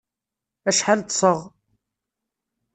[0.69, 1.39] Acḥal ṭṭseɣ?